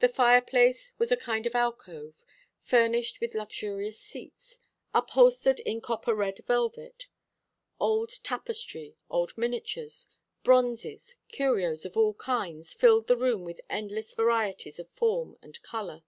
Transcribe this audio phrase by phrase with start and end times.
[0.00, 2.26] The fireplace was a kind of alcove,
[2.60, 4.58] furnished with luxurious seats,
[4.92, 7.06] upholstered in copper red velvet.
[7.80, 10.10] Old tapestry, old miniatures,
[10.42, 16.02] bronzes, curios of all kinds filled the room with endless varieties of form and colour.